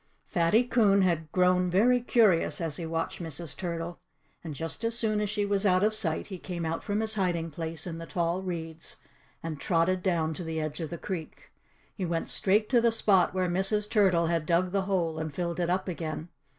Fatty 0.25 0.63
Coon 0.63 1.03
had 1.03 1.31
grown 1.31 1.69
very 1.69 2.01
curious, 2.01 2.59
as 2.59 2.77
he 2.77 2.87
watched 2.87 3.21
Mrs. 3.21 3.55
Turtle. 3.55 3.99
And 4.43 4.55
just 4.55 4.83
as 4.83 4.97
soon 4.97 5.21
as 5.21 5.29
she 5.29 5.45
was 5.45 5.63
out 5.63 5.83
of 5.83 5.93
sight 5.93 6.25
he 6.25 6.39
came 6.39 6.65
out 6.65 6.83
from 6.83 7.01
his 7.01 7.13
hiding 7.13 7.51
place 7.51 7.85
in 7.85 7.99
the 7.99 8.07
tall 8.07 8.41
reeds 8.41 8.95
and 9.43 9.59
trotted 9.59 10.01
down 10.01 10.33
to 10.33 10.43
the 10.43 10.59
edge 10.59 10.79
of 10.79 10.89
the 10.89 10.97
creek. 10.97 11.51
He 11.93 12.03
went 12.03 12.29
straight 12.29 12.67
to 12.69 12.81
the 12.81 12.91
spot 12.91 13.35
where 13.35 13.47
Mrs. 13.47 13.87
Turtle 13.87 14.25
had 14.25 14.47
dug 14.47 14.71
the 14.71 14.81
hole 14.89 15.19
and 15.19 15.31
filled 15.31 15.59
it 15.59 15.69
up 15.69 15.87
again. 15.87 16.29